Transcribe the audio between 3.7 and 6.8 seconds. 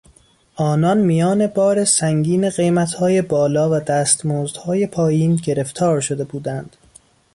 و دستمزدهای پایین گرفتار شده بودند.